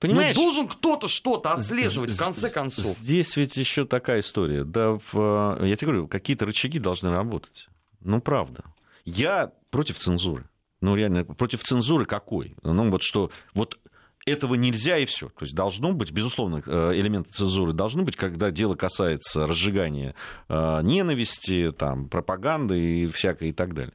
[0.00, 0.36] Понимаешь?
[0.36, 2.96] Ну, должен кто-то что-то отслеживать, в конце концов.
[2.98, 4.62] Здесь ведь еще такая история.
[4.62, 7.68] Да, в, я тебе говорю, какие-то рычаги должны работать.
[8.00, 8.64] Ну, правда.
[9.04, 10.48] Я против цензуры.
[10.86, 12.54] Ну, реально, против цензуры какой?
[12.62, 13.76] Ну, вот что, вот
[14.24, 15.30] этого нельзя и все.
[15.30, 20.14] То есть должно быть, безусловно, э, элементы цензуры должны быть, когда дело касается разжигания
[20.48, 23.94] э, ненависти, там, пропаганды и всякой и так далее.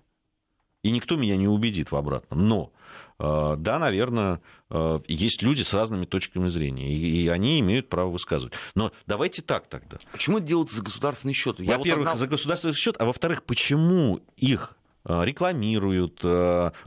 [0.83, 2.45] И никто меня не убедит в обратном.
[2.45, 2.73] Но,
[3.19, 4.41] э, да, наверное,
[5.07, 8.53] есть люди с разными точками зрения, и они имеют право высказывать.
[8.75, 9.97] Но давайте так тогда.
[10.11, 11.59] Почему это делается за государственный счет?
[11.59, 12.15] Во-первых, вот одна...
[12.15, 16.19] за государственный счет, а во-вторых, почему их рекламируют,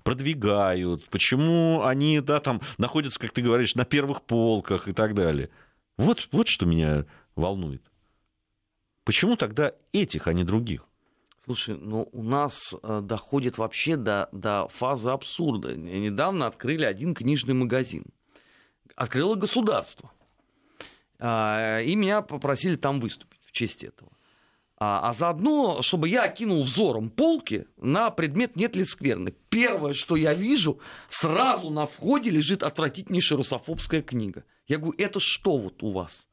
[0.02, 5.50] продвигают, почему они да, там, находятся, как ты говоришь, на первых полках и так далее.
[5.96, 7.82] Вот, вот что меня волнует.
[9.04, 10.86] Почему тогда этих, а не других?
[11.44, 15.76] Слушай, ну у нас э, доходит вообще до, до фазы абсурда.
[15.76, 18.06] Недавно открыли один книжный магазин.
[18.96, 20.10] Открыло государство.
[21.18, 24.10] А, и меня попросили там выступить в честь этого.
[24.76, 29.32] А, а заодно, чтобы я окинул взором полки на предмет нет ли скверны.
[29.48, 34.44] Первое, что я вижу, сразу на входе лежит отвратительнейшая русофобская книга.
[34.66, 36.26] Я говорю, это что вот у вас?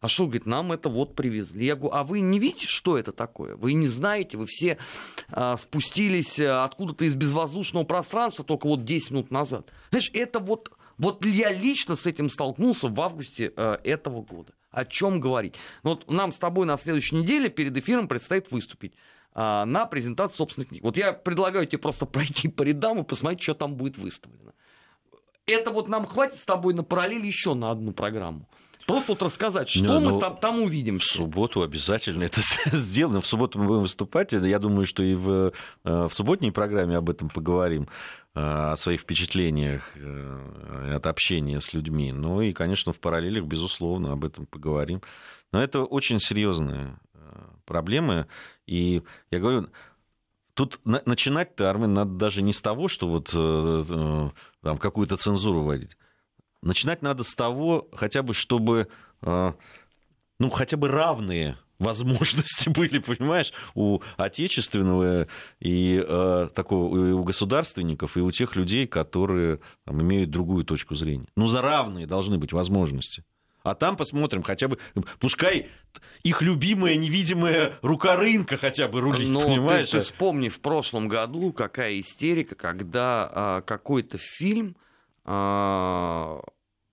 [0.00, 1.66] А что, говорит, нам это вот привезли.
[1.66, 3.56] Я говорю, а вы не видите, что это такое?
[3.56, 4.78] Вы не знаете, вы все
[5.28, 9.72] а, спустились а, откуда-то из безвоздушного пространства только вот 10 минут назад.
[9.90, 14.52] Знаешь, это вот, вот я лично с этим столкнулся в августе а, этого года.
[14.78, 15.56] О чем говорить?
[15.82, 18.94] Вот нам с тобой на следующей неделе перед эфиром предстоит выступить
[19.34, 20.84] а, на презентацию собственных книг.
[20.84, 24.52] Вот я предлагаю тебе просто пройти по рядам и посмотреть, что там будет выставлено.
[25.46, 28.48] Это вот нам хватит с тобой на параллель еще на одну программу.
[28.88, 30.98] Просто вот рассказать, что Не, мы ну, там, там увидим.
[30.98, 32.40] В субботу обязательно это
[32.72, 33.20] сделаем.
[33.20, 34.32] В субботу мы будем выступать.
[34.32, 35.52] Я думаю, что и в,
[35.84, 37.82] э, в субботней программе об этом поговорим
[38.34, 42.12] э, о своих впечатлениях э, от общения с людьми.
[42.12, 45.02] Ну и, конечно, в параллелях, безусловно, об этом поговорим.
[45.52, 46.98] Но это очень серьезные
[47.66, 48.26] проблемы.
[48.66, 49.68] И я говорю,
[50.54, 55.96] Тут начинать-то, Армен, надо даже не с того, что вот там какую-то цензуру вводить.
[56.62, 58.88] Начинать надо с того, хотя бы, чтобы,
[59.22, 59.54] а,
[60.38, 65.28] ну, хотя бы равные возможности были, понимаешь, у отечественного
[65.60, 70.94] и э, такого и у государственников, и у тех людей, которые там, имеют другую точку
[70.94, 71.28] зрения.
[71.36, 73.24] Ну, за равные должны быть возможности.
[73.62, 74.78] А там посмотрим, хотя бы,
[75.18, 75.68] пускай
[76.22, 79.86] их любимая невидимая рука рынка хотя бы рулит, Но понимаешь?
[79.86, 84.76] Ты, ты вспомни в прошлом году, какая истерика, когда а, какой-то фильм
[85.30, 86.40] а,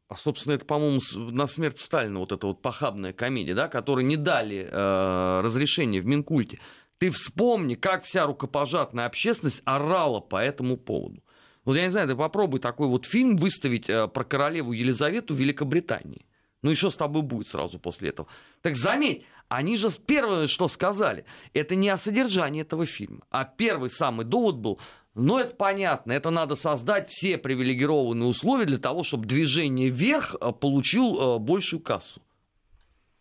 [0.09, 0.99] а, собственно, это, по-моему,
[1.31, 6.05] на смерть Сталина, вот эта вот похабная комедия, да, которой не дали э, разрешения в
[6.05, 6.59] Минкульте.
[6.97, 11.23] Ты вспомни, как вся рукопожатная общественность орала по этому поводу.
[11.63, 15.37] Вот я не знаю, ты попробуй такой вот фильм выставить э, про королеву Елизавету в
[15.37, 16.25] Великобритании.
[16.61, 18.27] Ну и что с тобой будет сразу после этого?
[18.61, 23.89] Так заметь, они же первое, что сказали, это не о содержании этого фильма, а первый
[23.89, 24.79] самый довод был,
[25.15, 30.51] но это понятно, это надо создать все привилегированные условия для того, чтобы движение вверх э,
[30.51, 32.21] получил э, большую кассу.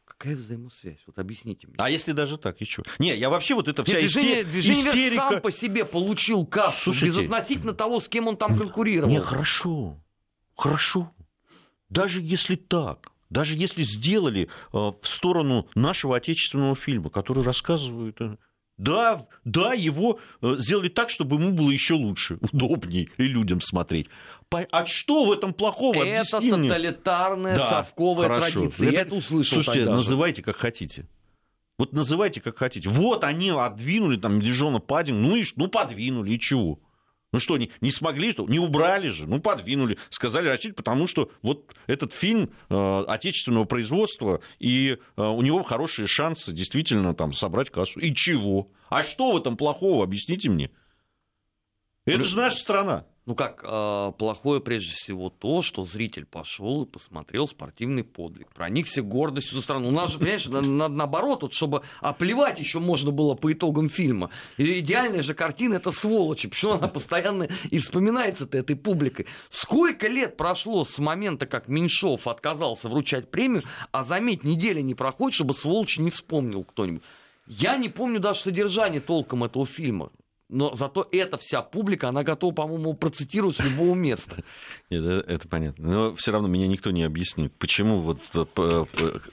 [0.04, 1.02] Какая взаимосвязь?
[1.06, 1.76] Вот объясните мне.
[1.78, 2.82] А если даже так, еще?
[2.98, 4.52] Не, я вообще вот это вся Нет, движение, истер...
[4.52, 5.14] движение истерика...
[5.14, 9.10] сам по себе получил кассу, Слушайте, безотносительно того, с кем он там конкурировал.
[9.10, 9.96] Не, хорошо,
[10.56, 11.12] хорошо.
[11.90, 18.18] Даже если так, даже если сделали э, в сторону нашего отечественного фильма, который рассказывает
[18.76, 24.08] да, да, его э, сделали так, чтобы ему было еще лучше, удобнее и людям смотреть.
[24.70, 26.04] А что в этом плохого?
[26.04, 28.52] Это Объясни тоталитарная да, совковая хорошо.
[28.52, 28.90] традиция.
[28.90, 29.62] Я это услышал.
[29.62, 31.08] Слушайте, называйте как хотите.
[31.76, 32.88] Вот называйте как хотите.
[32.88, 36.78] Вот они отдвинули там медвежонок паддинг, ну и ну подвинули, и чего?
[37.34, 38.46] Ну что, не, не смогли, что?
[38.46, 39.98] Не убрали же, ну подвинули.
[40.08, 46.06] Сказали растить, потому что вот этот фильм э, отечественного производства, и э, у него хорошие
[46.06, 47.98] шансы действительно там собрать кассу.
[47.98, 48.70] И чего?
[48.88, 50.04] А что в этом плохого?
[50.04, 50.70] Объясните мне.
[52.04, 53.04] Это же наша страна.
[53.26, 59.00] Ну как, э, плохое прежде всего то, что зритель пошел и посмотрел спортивный подвиг, проникся
[59.00, 59.88] гордостью за страну.
[59.88, 63.88] У нас же, понимаешь, на, на, наоборот, вот, чтобы оплевать еще можно было по итогам
[63.88, 64.28] фильма.
[64.58, 66.48] И идеальная же картина это сволочи.
[66.48, 69.26] Почему она постоянно и вспоминается-то этой публикой?
[69.48, 75.36] Сколько лет прошло с момента, как Меньшов отказался вручать премию, а заметь, неделя не проходит,
[75.36, 77.02] чтобы сволочь не вспомнил кто-нибудь.
[77.46, 80.10] Я не помню даже содержание толком этого фильма
[80.50, 84.36] но зато эта вся публика, она готова, по-моему, процитировать с любого места.
[84.90, 85.88] Нет, это понятно.
[85.88, 88.84] Но все равно меня никто не объяснит, почему вот э,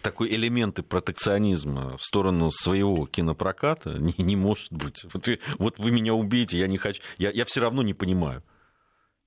[0.02, 5.04] такой элементы протекционизма в сторону своего кинопроката не, не может быть.
[5.14, 5.28] Вот,
[5.60, 8.44] вот вы меня убейте, я не хочу, я, я все равно не понимаю.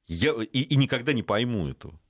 [0.06, 2.00] Я, и, и никогда не пойму этого.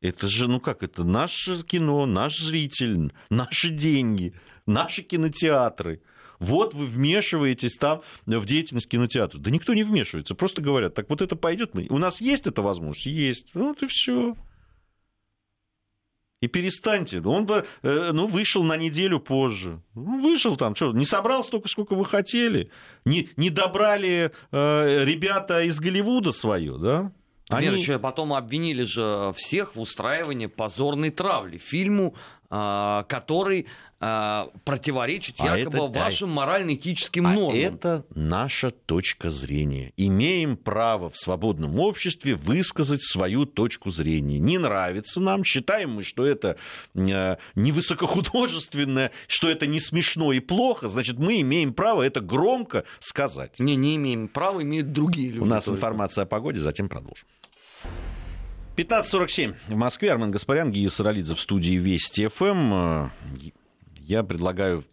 [0.00, 4.34] Это же, ну как, это наше кино, наш зритель, наши деньги,
[4.66, 6.00] наши кинотеатры–
[6.42, 9.38] вот вы вмешиваетесь там в деятельность кинотеатра.
[9.38, 11.72] Да никто не вмешивается, просто говорят, так вот это пойдет.
[11.74, 13.06] У нас есть эта возможность?
[13.06, 13.46] Есть.
[13.54, 14.36] Ну вот и все.
[16.40, 17.20] и перестаньте.
[17.20, 19.80] Он бы, э, ну, вышел на неделю позже.
[19.94, 22.70] Ну, вышел там, что, не собрал столько, сколько вы хотели.
[23.04, 27.12] Не, не добрали э, ребята из Голливуда свое, да?
[27.48, 27.68] Они...
[27.68, 32.16] Верочка, потом обвинили же всех в устраивании позорной травли фильму,
[32.52, 33.66] который
[34.04, 37.56] а, противоречит а якобы это, вашим а, морально-этическим а нормам.
[37.56, 39.92] Это наша точка зрения.
[39.96, 44.40] Имеем право в свободном обществе высказать свою точку зрения.
[44.40, 46.56] Не нравится нам, считаем мы, что это
[46.94, 53.60] э, невысокохудожественное, что это не смешно и плохо, значит, мы имеем право это громко сказать.
[53.60, 55.44] Не, не имеем права, имеют другие люди.
[55.44, 55.78] У нас только.
[55.78, 57.28] информация о погоде, затем продолжим.
[58.76, 60.12] 15.47 в Москве.
[60.12, 63.10] Армен Гаспарян, Гия Саралидзе в студии Вести ФМ.
[63.98, 64.84] Я предлагаю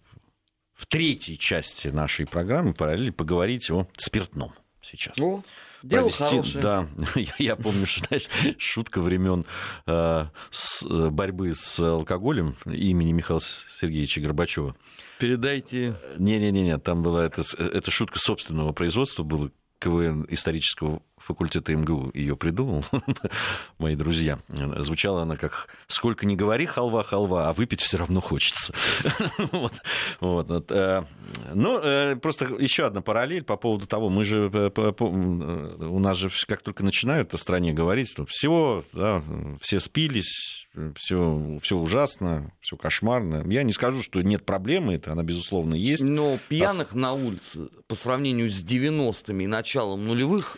[0.76, 5.18] в третьей части нашей программы параллельно поговорить о спиртном сейчас.
[5.18, 5.44] О,
[5.82, 6.62] дело Провести, хорошее.
[6.62, 9.46] Да, я, я помню, что, знаешь, шутка времен
[9.88, 13.42] э, с, э, борьбы с алкоголем имени Михаила
[13.80, 14.76] Сергеевича Горбачева.
[15.20, 15.96] Передайте.
[16.18, 22.84] Не-не-не, там была это, это шутка собственного производства, было КВН исторического факультета МГУ ее придумал,
[23.78, 24.40] мои друзья.
[24.48, 28.74] Звучала она как «Сколько не говори, халва, халва, а выпить все равно хочется».
[29.52, 29.74] вот,
[30.20, 30.72] вот.
[30.72, 31.04] Э,
[31.54, 36.32] ну, э, просто еще одна параллель по поводу того, мы же, э, у нас же
[36.48, 39.22] как только начинают о стране говорить, то всего, да,
[39.62, 43.46] все спились, все, все ужасно, все кошмарно.
[43.48, 46.02] Я не скажу, что нет проблемы, это она, безусловно, есть.
[46.02, 46.98] Но пьяных а...
[46.98, 50.58] на улице по сравнению с 90-ми и началом нулевых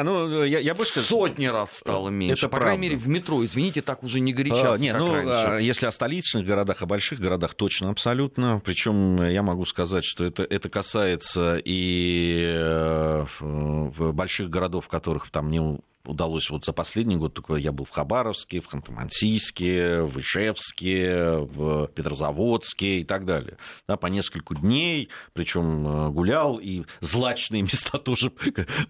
[0.00, 1.00] а, ну, я, я больше...
[1.00, 2.34] Сотни раз стало меньше.
[2.34, 2.66] Это По правда.
[2.66, 5.30] крайней мере, в метро, извините, так уже не горячаться, а, не, ну, раньше.
[5.32, 8.60] А, если о столичных городах, о больших городах, точно, абсолютно.
[8.64, 15.50] Причем я могу сказать, что это, это касается и э, больших городов, в которых там
[15.50, 21.38] не удалось вот за последний год, только я был в Хабаровске, в Ханты-Мансийске, в Ишевске,
[21.38, 23.56] в Петрозаводске и так далее.
[23.88, 28.30] Да, по несколько дней, причем э, гулял и злачные места тоже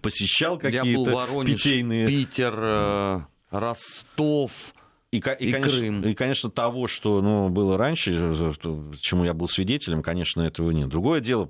[0.01, 2.07] посещал какие-то Я был Воронеж, питейные.
[2.07, 4.73] Питер, э, Ростов,
[5.11, 6.05] и, и, и, конечно, Крым.
[6.05, 8.53] и, конечно, того, что ну, было раньше, э,
[8.99, 10.89] чему я был свидетелем, конечно, этого нет.
[10.89, 11.49] Другое дело,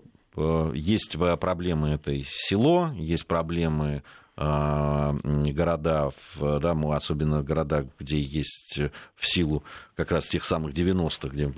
[0.74, 4.04] есть проблемы, это и село, есть проблемы
[4.38, 8.80] города, да, особенно города, где есть
[9.16, 9.64] в силу
[9.96, 11.52] как раз тех самых 90-х, где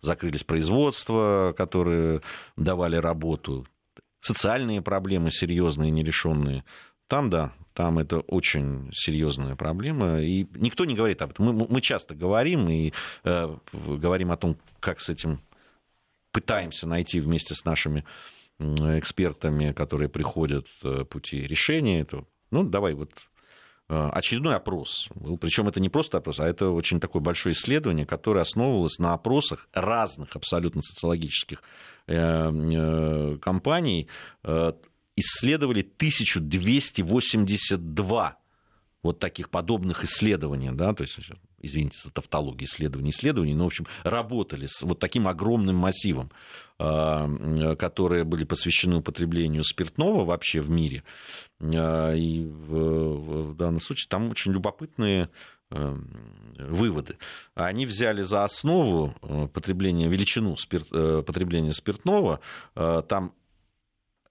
[0.00, 2.22] закрылись производства, которые
[2.56, 3.66] давали работу,
[4.20, 6.64] социальные проблемы серьезные, нерешенные.
[7.06, 11.46] Там, да, там это очень серьезная проблема, и никто не говорит об этом.
[11.46, 15.40] Мы, мы часто говорим и э, говорим о том, как с этим
[16.32, 18.04] пытаемся найти вместе с нашими
[18.58, 22.00] экспертами, которые приходят э, пути решения.
[22.00, 23.12] Это, ну, давай вот
[23.88, 25.08] э, очередной опрос.
[25.40, 29.68] Причем это не просто опрос, а это очень такое большое исследование, которое основывалось на опросах
[29.72, 31.62] разных абсолютно социологических
[32.06, 34.08] э, компаний.
[35.18, 38.36] Исследовали 1282
[39.06, 41.18] вот таких подобных исследований, да, то есть,
[41.60, 46.30] извините за тавтологию исследований, исследований, но, в общем, работали с вот таким огромным массивом,
[46.78, 51.02] а, которые были посвящены употреблению спиртного вообще в мире.
[51.60, 55.30] А, и в, данном случае там очень любопытные
[55.70, 55.98] а,
[56.58, 57.16] выводы.
[57.54, 59.14] Они взяли за основу
[59.52, 62.40] потребление, величину спирт, э, потребления спиртного,
[62.74, 63.32] там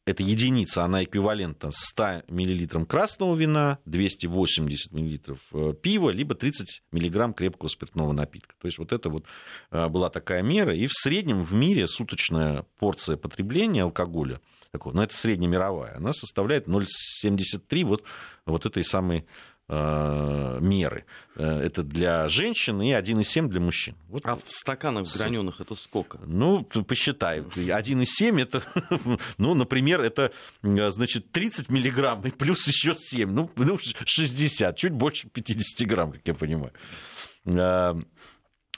[0.05, 7.35] эта единица, она эквивалентна 100 мл красного вина, 280 мл э, пива, либо 30 мг
[7.35, 8.53] крепкого спиртного напитка.
[8.61, 9.25] То есть вот это вот
[9.71, 10.75] э, была такая мера.
[10.75, 14.41] И в среднем в мире суточная порция потребления алкоголя,
[14.71, 18.03] такого, но ну, это среднемировая, она составляет 0,73 вот,
[18.45, 19.25] вот этой самой
[19.67, 21.05] меры.
[21.35, 23.95] Э, это для женщин и 1,7 для мужчин.
[24.09, 24.21] Вот.
[24.25, 26.19] А в стаканах граненых это сколько?
[26.25, 27.39] Ну, посчитай.
[27.39, 28.63] 1,7 это,
[29.37, 30.31] ну, например, это,
[30.63, 33.49] э, значит, 30 миллиграмм и плюс еще 7, ну,
[34.05, 36.73] 60, ну, чуть больше 50 грамм, как я понимаю.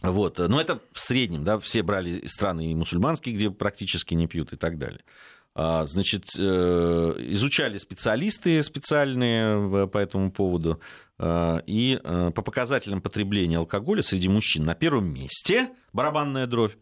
[0.03, 0.37] Вот.
[0.37, 4.55] Но это в среднем, да, все брали страны и мусульманские, где практически не пьют и
[4.55, 5.01] так далее.
[5.59, 6.41] А, значит, э,
[7.31, 10.79] изучали специалисты специальные по этому поводу.
[11.17, 16.75] А, и э, по показателям потребления алкоголя среди мужчин на первом месте барабанная дробь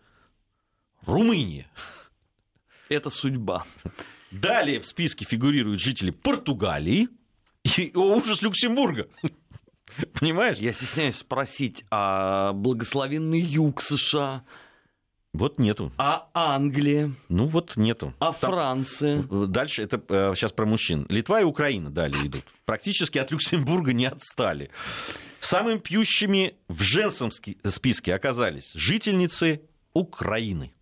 [1.06, 1.72] Румыния.
[2.90, 3.64] Это судьба.
[4.30, 7.08] Далее в списке фигурируют жители Португалии
[7.78, 9.08] и, о, ужас, Люксембурга.
[10.20, 10.58] Понимаешь?
[10.58, 14.44] Я стесняюсь спросить, а благословенный юг США
[15.38, 15.92] вот нету.
[15.98, 17.12] А Англия?
[17.30, 18.14] Ну вот нету.
[18.20, 18.52] А Там...
[18.52, 19.24] Франция?
[19.24, 20.02] Дальше, это
[20.36, 21.06] сейчас э, про мужчин.
[21.10, 22.44] Литва и Украина далее идут.
[22.66, 24.70] Практически от Люксембурга не отстали.
[25.40, 29.62] Самыми пьющими в женском списке оказались жительницы
[29.94, 30.74] Украины.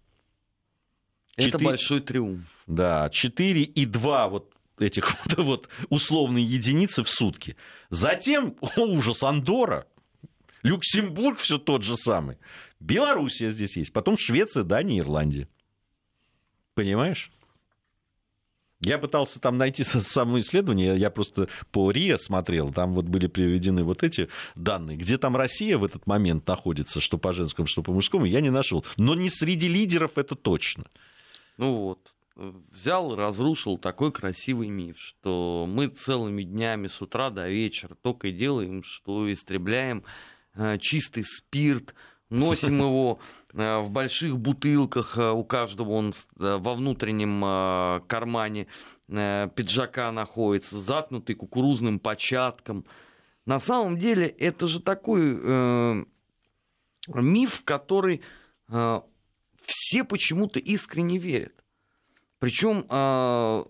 [1.35, 2.47] Это 4, большой триумф.
[2.67, 7.55] Да, 4 и 2 вот этих вот условные единицы в сутки.
[7.89, 9.87] Затем, о, ужас, Андора,
[10.63, 12.37] Люксембург все тот же самый.
[12.79, 13.93] Белоруссия здесь есть.
[13.93, 15.47] Потом Швеция, Дания, Ирландия.
[16.73, 17.31] Понимаешь?
[18.85, 23.83] Я пытался там найти самое исследование, я просто по РИА смотрел, там вот были приведены
[23.83, 27.93] вот эти данные, где там Россия в этот момент находится, что по женскому, что по
[27.93, 28.85] мужскому, я не нашел.
[28.97, 30.85] Но не среди лидеров это точно.
[31.57, 37.95] Ну вот, взял разрушил такой красивый миф, что мы целыми днями с утра до вечера
[38.01, 40.03] только и делаем, что истребляем
[40.79, 41.93] чистый спирт,
[42.29, 43.19] носим его
[43.53, 48.67] э, в больших бутылках, э, у каждого он во внутреннем кармане
[49.07, 52.85] пиджака находится, заткнутый кукурузным початком.
[53.45, 56.05] На самом деле это же такой э,
[57.07, 58.21] миф, в который
[58.69, 59.01] э,
[59.65, 61.53] все почему-то искренне верят.
[62.39, 63.65] Причем а,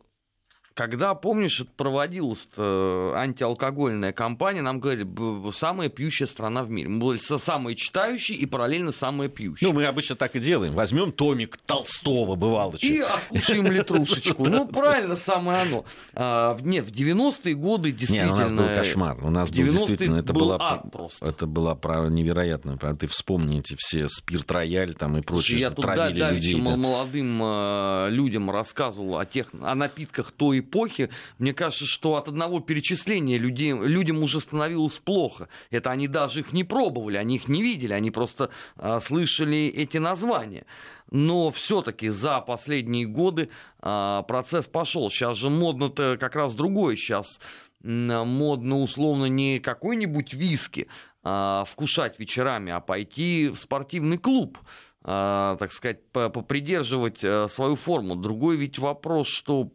[0.74, 5.08] когда, помнишь, проводилась антиалкогольная кампания, нам говорили,
[5.52, 6.90] самая пьющая страна в мире.
[6.90, 9.70] Мы были самые читающие и параллельно самые пьющие.
[9.70, 10.74] Ну, мы обычно так и делаем.
[10.74, 12.76] Возьмем томик Толстого, бывало.
[12.82, 14.48] И откушаем литрушечку.
[14.54, 15.86] Ну, правильно, самое оно.
[16.14, 18.36] А, нет, в 90-е годы действительно...
[18.36, 19.18] Нет, у нас был кошмар.
[19.26, 20.18] У нас был действительно...
[20.18, 21.26] Это был была, просто.
[21.26, 21.76] Это была
[22.10, 22.78] невероятно.
[22.78, 26.62] Ты вспомни эти все спирт-рояль там и прочее, Я тут травили да, людей.
[26.62, 26.76] Да.
[26.76, 32.60] молодым а, людям рассказывал о, тех, о напитках той эпохи, мне кажется, что от одного
[32.60, 35.48] перечисления людей, людям уже становилось плохо.
[35.70, 39.98] Это они даже их не пробовали, они их не видели, они просто а, слышали эти
[39.98, 40.66] названия.
[41.12, 43.50] Но все-таки за последние годы
[43.80, 45.10] а, процесс пошел.
[45.10, 46.96] Сейчас же модно-то как раз другое.
[46.96, 47.40] Сейчас
[47.84, 50.88] модно условно не какой-нибудь виски
[51.24, 54.58] а, вкушать вечерами, а пойти в спортивный клуб.
[55.06, 58.16] А, так сказать, попридерживать э, свою форму.
[58.16, 59.70] Другой ведь вопрос, что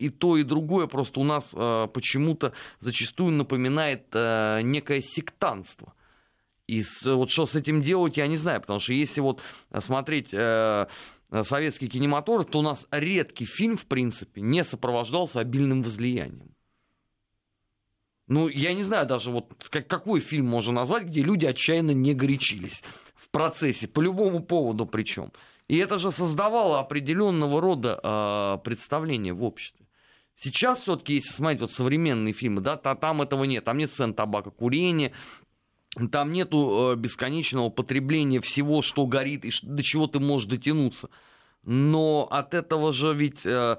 [0.00, 5.94] и то, и другое просто у нас э, почему-то зачастую напоминает э, некое сектанство.
[6.66, 9.40] И вот что с этим делать, я не знаю, потому что если вот
[9.78, 16.51] смотреть советский кинематограф, то у нас редкий фильм, в принципе, не сопровождался обильным возлиянием.
[18.32, 22.82] Ну, я не знаю даже, вот какой фильм можно назвать, где люди отчаянно не горячились
[23.14, 25.32] в процессе, по любому поводу причем.
[25.68, 29.84] И это же создавало определенного рода э, представление в обществе.
[30.34, 33.66] Сейчас все-таки, если смотреть вот современные фильмы, да, то там этого нет.
[33.66, 35.12] Там нет сцен табака, курения,
[36.10, 41.10] там нету э, бесконечного потребления всего, что горит и до чего ты можешь дотянуться.
[41.64, 43.76] Но от этого же ведь э,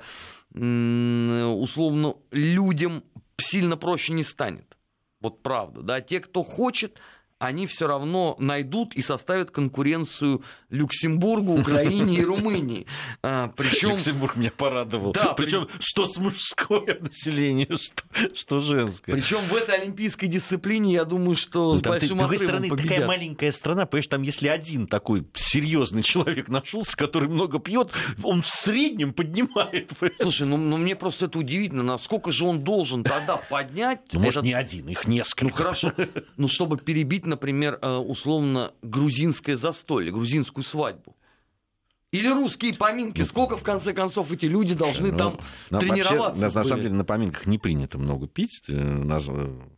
[0.53, 3.03] условно людям
[3.43, 4.77] сильно проще не станет.
[5.19, 6.99] Вот правда, да, те, кто хочет,
[7.43, 12.87] они все равно найдут и составят конкуренцию Люксембургу, Украине и Румынии.
[13.21, 13.91] А, Причем...
[13.91, 15.11] Люксембург меня порадовал.
[15.11, 15.81] Да, Причем при...
[15.81, 19.11] что с мужское население, что, что женское.
[19.11, 22.69] Причем в этой олимпийской дисциплине, я думаю, что с там, большим ты, С другой стороны,
[22.69, 22.89] победят.
[22.91, 27.91] такая маленькая страна, понимаешь, там если один такой серьезный человек нашелся, который много пьет,
[28.23, 29.91] он в среднем поднимает.
[30.21, 33.99] Слушай, ну, ну мне просто это удивительно, насколько же он должен тогда поднять...
[34.13, 34.45] Ну, может, этот...
[34.45, 35.43] не один, их несколько.
[35.43, 35.91] Ну, хорошо,
[36.37, 41.15] ну, чтобы перебить например, э, условно грузинское застолье, грузинскую свадьбу.
[42.13, 43.23] Или русские поминки.
[43.23, 45.39] Сколько, в конце концов, эти люди должны ну, там
[45.71, 46.43] ну, тренироваться?
[46.43, 48.61] Вообще, на, на самом деле на поминках не принято много пить.
[48.69, 49.19] Э,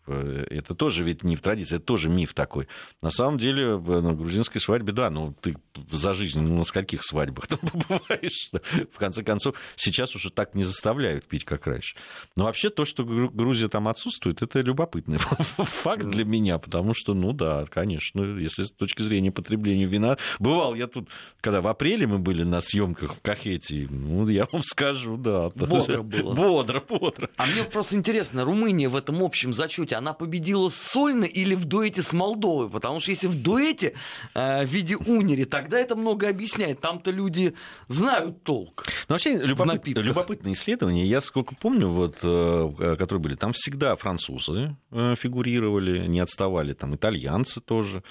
[0.08, 2.68] э, это тоже ведь не в традиции, это тоже миф такой.
[3.02, 5.56] На самом деле на грузинской свадьбе, да, ну ты
[5.90, 8.52] за жизнь ну, на скольких свадьбах там побываешь.
[8.92, 11.96] В конце концов, сейчас уже так не заставляют пить, как раньше.
[12.36, 15.20] Но вообще то, что Грузия там отсутствует, это любопытный
[15.58, 20.18] факт для меня, потому что, ну да, конечно, если с точки зрения потребления вина...
[20.40, 21.08] Бывал я тут,
[21.40, 23.88] когда в апреле мы были на съемках в Кахете.
[23.90, 25.50] Ну, я вам скажу, да.
[25.52, 26.34] Бодро было.
[26.34, 27.30] Бодро, бодро.
[27.38, 32.02] А мне просто интересно, Румыния в этом общем зачете, она победила сольно или в дуэте
[32.02, 32.70] с Молдовой?
[32.70, 33.94] Потому что если в дуэте
[34.34, 36.82] э, в виде унери, тогда это много объясняет.
[36.82, 37.54] Там-то люди
[37.88, 38.86] знают толк.
[39.08, 41.06] Ну, вообще, любопыт, любопытное исследование.
[41.06, 46.96] Я сколько помню, вот, э, которые были, там всегда французы э, фигурировали, не отставали, там
[46.96, 48.04] итальянцы тоже.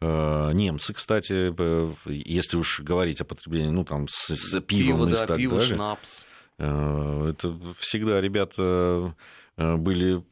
[0.00, 1.52] Э, немцы, кстати,
[2.08, 5.58] если уж говорить о потреблении, ну, там, с, с пивом пиво, и да, так пиво,
[5.58, 5.74] далее.
[5.74, 6.24] шнапс.
[6.58, 9.14] Э, это всегда ребята
[9.56, 10.22] э, были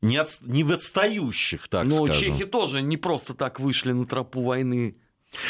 [0.00, 2.32] не, от, не в отстающих, так Но скажем.
[2.32, 4.96] Но чехи тоже не просто так вышли на тропу войны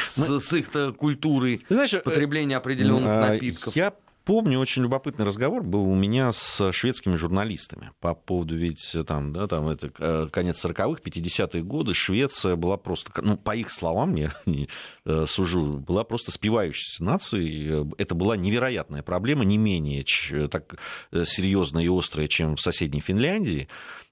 [0.09, 0.41] с, Мы...
[0.41, 3.77] с их-то культурой Знаешь, потребления определенных напитков.
[3.77, 3.93] Я
[4.25, 9.47] помню, очень любопытный разговор был у меня с шведскими журналистами по поводу, ведь там, да,
[9.47, 14.33] там это э, конец 40-х, 50-е годы, Швеция была просто, ну, по их словам, я
[14.47, 14.69] не
[15.05, 17.87] э, сужу, была просто спивающейся нацией.
[17.99, 20.05] Это была невероятная проблема, не менее
[20.49, 20.77] так
[21.25, 23.69] серьезная и острая, чем в соседней Финляндии.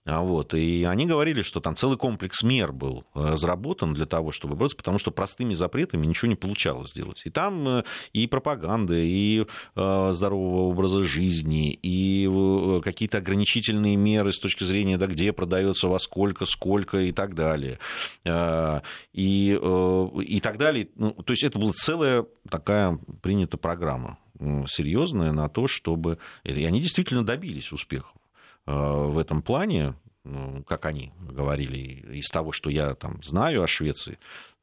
[0.08, 0.54] А вот.
[0.54, 4.76] И они говорили, что там целый комплекс мер был э, разработан для того, чтобы бороться,
[4.76, 7.20] потому что простыми запретами ничего не получалось сделать.
[7.26, 7.84] И там э,
[8.14, 9.44] и пропаганда, и
[9.76, 12.26] э, здорового образа жизни, и
[12.82, 17.78] какие-то ограничительные меры с точки зрения, да, где продается, во сколько, сколько и так далее.
[18.24, 20.88] И, и так далее.
[20.96, 24.18] Ну, то есть это была целая такая принята программа
[24.66, 26.18] серьезная на то, чтобы...
[26.44, 28.14] И они действительно добились успехов.
[28.66, 29.94] Э, в этом плане,
[30.24, 34.18] ну, как они говорили, из того, что я там знаю о Швеции,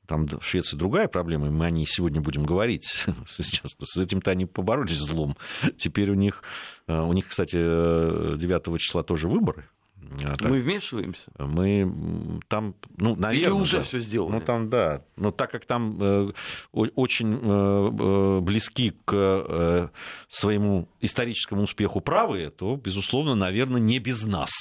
[0.06, 3.06] там в Швеции другая проблема, и мы о ней сегодня будем говорить.
[3.28, 5.36] Сейчас с этим-то они поборолись злом.
[5.78, 6.44] Теперь у них,
[6.88, 9.66] э, у них, кстати, 9 числа тоже выборы
[10.38, 11.32] так, мы вмешиваемся?
[11.38, 13.34] Мы там, ну, наверное...
[13.36, 13.84] Или уже да.
[13.84, 14.34] все сделали?
[14.34, 15.04] Ну, там, да.
[15.16, 16.32] Но так как там э,
[16.72, 19.90] очень э, э, близки к э,
[20.28, 24.52] своему историческому успеху правые, то, безусловно, наверное, не без нас.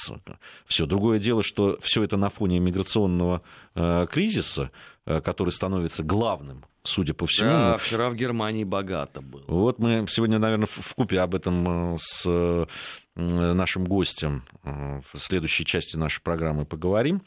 [0.66, 0.86] Все.
[0.86, 3.42] Другое дело, что все это на фоне миграционного
[3.74, 4.70] э, кризиса,
[5.04, 7.48] который становится главным судя по всему.
[7.48, 9.44] Да, вчера в Германии богато было.
[9.48, 12.66] Вот мы сегодня, наверное, в купе об этом э, с
[13.16, 17.22] нашим гостем э, в следующей части нашей программы поговорим.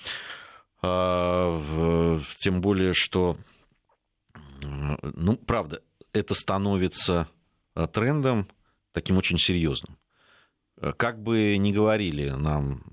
[0.82, 3.38] А, тем более, что,
[4.36, 5.82] э, ну, правда,
[6.14, 7.28] это становится
[7.76, 8.50] э, трендом
[8.92, 9.98] таким очень серьезным.
[10.98, 12.84] Как бы ни говорили нам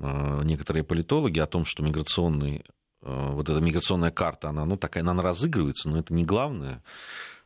[0.42, 2.64] некоторые политологи о том, что миграционный,
[3.04, 6.82] вот эта миграционная карта, она, ну, такая, она разыгрывается, но это не главное.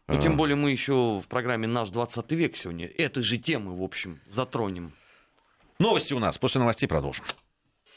[0.07, 3.83] Ну, тем более мы еще в программе «Наш 20 век» сегодня этой же темы, в
[3.83, 4.95] общем, затронем.
[5.79, 6.39] Новости у нас.
[6.39, 7.25] После новостей продолжим.